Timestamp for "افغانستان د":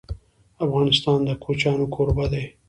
0.65-1.29